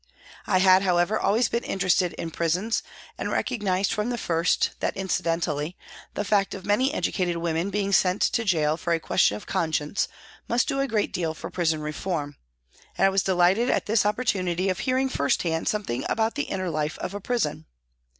[0.47, 2.81] I had, however, always been interested in prisons
[3.19, 5.77] and recognised from the first that, incidentally,
[6.15, 10.07] the fact of many educated women being sent to gaol for a question of conscience
[10.49, 12.35] must do a great deal for prison reform,
[12.97, 16.71] and I was delighted at this opportunity of hearing first hand something about the inner
[16.71, 17.67] life of a prison.